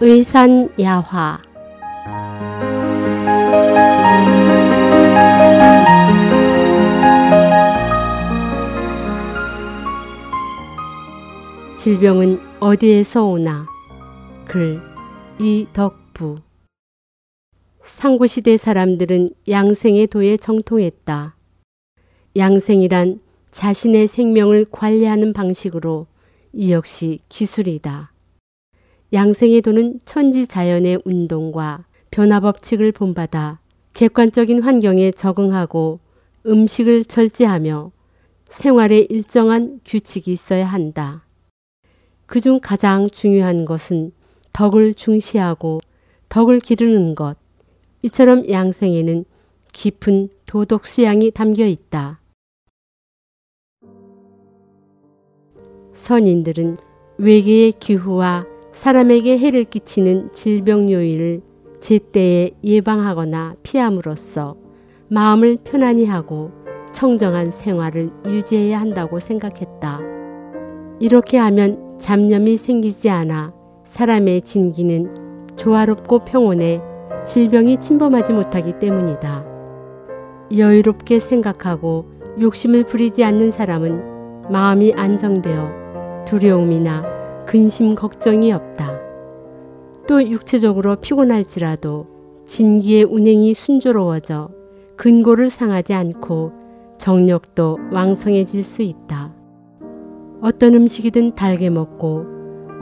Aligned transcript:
의산야화 0.00 1.42
질병은 11.76 12.40
어디에서 12.60 13.24
오나 13.24 13.66
글 14.46 14.80
이덕부 15.40 16.36
상고시대 17.82 18.56
사람들은 18.56 19.30
양생의 19.48 20.06
도에 20.06 20.36
정통했다. 20.36 21.34
양생이란 22.36 23.20
자신의 23.50 24.06
생명을 24.06 24.66
관리하는 24.70 25.32
방식으로 25.32 26.06
이 26.52 26.70
역시 26.70 27.18
기술이다. 27.28 28.12
양생의 29.12 29.62
도는 29.62 30.00
천지 30.04 30.46
자연의 30.46 31.00
운동과 31.04 31.86
변화 32.10 32.40
법칙을 32.40 32.92
본받아 32.92 33.58
객관적인 33.94 34.62
환경에 34.62 35.10
적응하고 35.12 36.00
음식을 36.46 37.06
절제하며 37.06 37.90
생활에 38.50 38.98
일정한 38.98 39.80
규칙이 39.84 40.30
있어야 40.30 40.66
한다. 40.66 41.24
그중 42.26 42.60
가장 42.62 43.08
중요한 43.08 43.64
것은 43.64 44.12
덕을 44.52 44.92
중시하고 44.94 45.80
덕을 46.28 46.60
기르는 46.60 47.14
것. 47.14 47.36
이처럼 48.02 48.48
양생에는 48.48 49.24
깊은 49.72 50.28
도덕 50.44 50.86
수양이 50.86 51.30
담겨 51.30 51.64
있다. 51.64 52.20
선인들은 55.92 56.76
외계의 57.16 57.72
기후와 57.72 58.57
사람에게 58.78 59.38
해를 59.38 59.64
끼치는 59.64 60.32
질병 60.32 60.88
요인을 60.88 61.40
제때에 61.80 62.52
예방하거나 62.62 63.56
피함으로써 63.64 64.54
마음을 65.08 65.58
편안히 65.64 66.06
하고 66.06 66.52
청정한 66.92 67.50
생활을 67.50 68.10
유지해야 68.24 68.80
한다고 68.80 69.18
생각했다. 69.18 70.00
이렇게 71.00 71.38
하면 71.38 71.98
잡념이 71.98 72.56
생기지 72.56 73.10
않아 73.10 73.52
사람의 73.84 74.42
진기는 74.42 75.56
조화롭고 75.56 76.20
평온해 76.20 76.80
질병이 77.26 77.78
침범하지 77.78 78.32
못하기 78.32 78.78
때문이다. 78.78 79.44
여유롭게 80.56 81.18
생각하고 81.18 82.04
욕심을 82.40 82.84
부리지 82.84 83.24
않는 83.24 83.50
사람은 83.50 84.52
마음이 84.52 84.92
안정되어 84.96 86.24
두려움이나 86.26 87.17
근심 87.48 87.94
걱정이 87.94 88.52
없다. 88.52 89.00
또 90.06 90.22
육체적으로 90.22 90.96
피곤할지라도 90.96 92.06
진기의 92.44 93.04
운행이 93.04 93.54
순조로워져 93.54 94.50
근고를 94.96 95.48
상하지 95.48 95.94
않고 95.94 96.52
정력도 96.98 97.78
왕성해질 97.90 98.62
수 98.62 98.82
있다. 98.82 99.34
어떤 100.42 100.74
음식이든 100.74 101.36
달게 101.36 101.70
먹고 101.70 102.26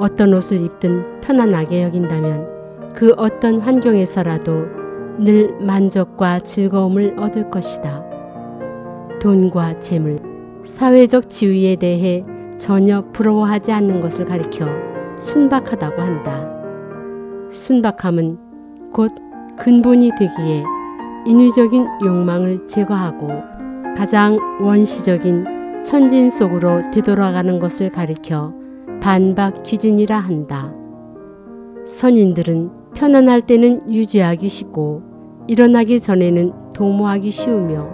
어떤 0.00 0.34
옷을 0.34 0.60
입든 0.60 1.20
편안하게 1.20 1.84
여긴다면 1.84 2.92
그 2.92 3.14
어떤 3.16 3.60
환경에서라도 3.60 4.66
늘 5.20 5.56
만족과 5.60 6.40
즐거움을 6.40 7.14
얻을 7.20 7.50
것이다. 7.50 8.04
돈과 9.22 9.78
재물, 9.78 10.18
사회적 10.64 11.28
지위에 11.28 11.76
대해 11.76 12.24
전혀 12.58 13.02
부러워하지 13.12 13.72
않는 13.72 14.00
것을 14.00 14.24
가리켜 14.24 14.66
순박하다고 15.18 16.00
한다. 16.00 16.48
순박함은 17.50 18.38
곧 18.92 19.12
근본이 19.58 20.10
되기에 20.18 20.64
인위적인 21.26 21.86
욕망을 22.04 22.66
제거하고 22.66 23.28
가장 23.96 24.38
원시적인 24.60 25.82
천진 25.84 26.30
속으로 26.30 26.90
되돌아가는 26.92 27.58
것을 27.58 27.90
가리켜 27.90 28.54
반박 29.00 29.62
귀진이라 29.62 30.18
한다. 30.18 30.72
선인들은 31.84 32.70
편안할 32.94 33.42
때는 33.42 33.92
유지하기 33.92 34.48
쉽고 34.48 35.02
일어나기 35.46 36.00
전에는 36.00 36.72
도모하기 36.74 37.30
쉬우며 37.30 37.86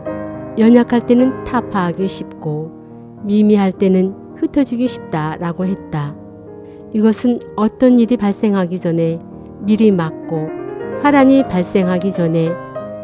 연약할 0.59 1.07
때는 1.07 1.45
타파하기 1.45 2.09
쉽고 2.09 2.82
미미할 3.25 3.73
때는 3.73 4.15
흩어지기 4.37 4.89
쉽다라고 4.89 5.65
했다. 5.67 6.17
이것은 6.93 7.39
어떤 7.57 7.99
일이 7.99 8.17
발생하기 8.17 8.79
전에 8.79 9.19
미리 9.61 9.91
막고 9.91 10.49
화란이 11.01 11.49
발생하기 11.49 12.13
전에 12.13 12.51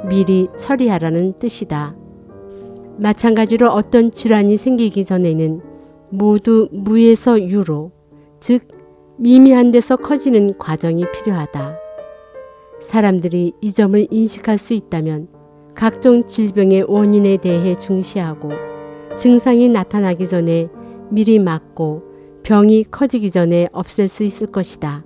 미리 0.08 0.48
처리하라는 0.56 1.38
뜻이다. 1.38 1.96
마찬가지로 2.98 3.68
어떤 3.68 4.10
질환이 4.10 4.56
생기기 4.56 5.04
전에는 5.04 5.60
모두 6.10 6.68
무에서 6.72 7.40
유로, 7.40 7.92
즉 8.40 8.62
미미한 9.16 9.70
데서 9.70 9.96
커지는 9.96 10.56
과정이 10.58 11.04
필요하다. 11.12 11.76
사람들이 12.80 13.52
이 13.60 13.72
점을 13.72 14.06
인식할 14.10 14.58
수 14.58 14.74
있다면 14.74 15.28
각종 15.74 16.26
질병의 16.26 16.84
원인에 16.88 17.36
대해 17.36 17.74
중시하고 17.74 18.67
증상이 19.18 19.68
나타나기 19.68 20.28
전에 20.28 20.68
미리 21.10 21.40
막고 21.40 22.04
병이 22.44 22.84
커지기 22.84 23.32
전에 23.32 23.68
없앨 23.72 24.06
수 24.06 24.22
있을 24.22 24.46
것이다. 24.46 25.04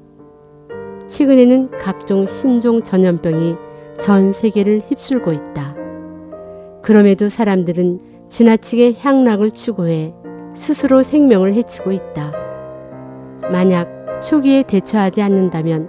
최근에는 1.08 1.70
각종 1.78 2.26
신종 2.26 2.82
전염병이 2.82 3.56
전 3.98 4.34
세계를 4.34 4.80
휩쓸고 4.80 5.32
있다. 5.32 5.74
그럼에도 6.82 7.30
사람들은 7.30 8.00
지나치게 8.28 8.96
향락을 8.98 9.52
추구해 9.52 10.12
스스로 10.54 11.02
생명을 11.02 11.54
해치고 11.54 11.92
있다. 11.92 12.32
만약 13.50 14.20
초기에 14.22 14.62
대처하지 14.64 15.22
않는다면 15.22 15.88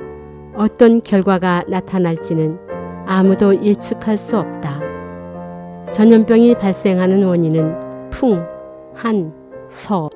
어떤 0.55 1.01
결과가 1.01 1.65
나타날지는 1.67 2.57
아무도 3.05 3.61
예측할 3.61 4.17
수 4.17 4.37
없다. 4.37 4.79
전염병이 5.91 6.55
발생하는 6.55 7.25
원인은 7.25 7.82
풍, 8.23 8.41
한, 8.93 9.33
서, 9.67 10.09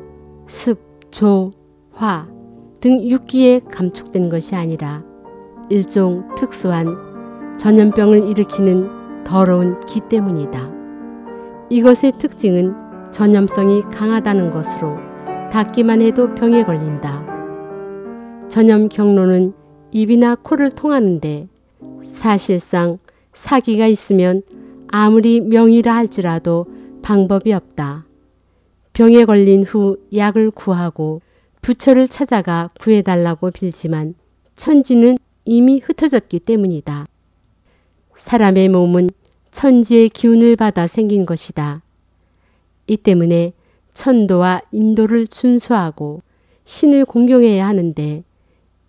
습, 0.46 0.80
조, 1.12 1.52
화 1.92 2.26
등 2.80 3.02
육기에 3.02 3.60
감축된 3.70 4.30
것이 4.30 4.56
아니라 4.56 5.04
일종 5.70 6.24
특수한 6.38 7.58
전염병을 7.58 8.24
일으키는 8.30 9.26
더러운 9.26 9.78
기 9.88 10.00
때문이다. 10.00 10.72
이것의 11.70 12.14
특징은 12.18 12.78
전염성이 13.12 13.82
강하다는 13.92 14.52
것으로 14.52 14.96
닿기만 15.52 16.02
해도 16.02 16.34
병에 16.34 16.64
걸린다. 16.64 17.26
전염 18.48 18.88
경로는 18.88 19.52
입이나 19.92 20.36
코를 20.36 20.70
통하는데 20.70 21.50
사실상 22.04 23.00
사기가 23.34 23.86
있으면 23.88 24.44
아무리 24.88 25.42
명의라 25.42 25.94
할지라도 25.94 26.77
방법이 27.08 27.54
없다. 27.54 28.06
병에 28.92 29.24
걸린 29.24 29.64
후 29.64 29.98
약을 30.14 30.52
구하고 30.52 31.22
부처를 31.62 32.10
찾아가 32.10 32.70
구해달라고 32.82 33.52
빌지만 33.52 34.16
천지는 34.58 35.18
이미 35.46 35.80
흩어졌기 35.80 36.42
때문이다. 36.42 37.08
사람의 38.18 38.68
몸은 38.68 39.10
천지의 39.52 40.10
기운을 40.10 40.58
받아 40.58 40.86
생긴 40.86 41.26
것이다. 41.26 41.82
이 42.88 42.98
때문에 42.98 43.54
천도와 43.94 44.64
인도를 44.74 45.28
준수하고 45.28 46.22
신을 46.66 47.06
공경해야 47.06 47.66
하는데 47.66 48.26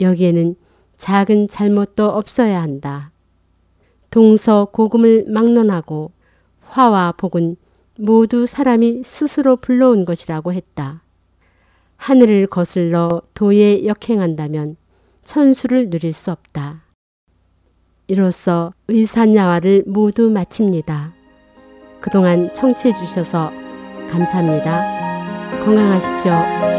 여기에는 0.01 0.57
작은 0.97 1.47
잘못도 1.47 2.07
없어야 2.07 2.63
한다. 2.63 3.13
동서 4.11 4.65
고금을 4.73 5.27
막론하고 5.29 6.11
화와 6.63 7.13
복은 7.13 7.57
모두 7.99 8.47
사람이 8.47 9.03
스스로 9.05 9.57
불러온 9.57 10.05
것이라고 10.05 10.53
했다. 10.53 11.03
하늘을 11.97 12.47
거슬러 12.47 13.23
도에 13.35 13.85
역행한다면 13.85 14.77
천수를 15.25 15.91
누릴 15.91 16.13
수 16.13 16.31
없다. 16.31 16.85
이로써 18.07 18.73
의산야화를 18.87 19.85
모두 19.87 20.31
마칩니다. 20.31 21.13
그동안 22.01 22.53
청취해 22.53 22.95
주셔서 22.95 23.51
감사합니다. 24.09 25.65
건강하십시오. 25.65 26.78